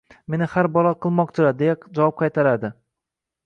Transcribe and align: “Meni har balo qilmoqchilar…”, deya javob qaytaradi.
“Meni 0.33 0.47
har 0.53 0.69
balo 0.77 0.93
qilmoqchilar…”, 1.05 1.53
deya 1.61 1.77
javob 1.99 2.19
qaytaradi. 2.25 2.77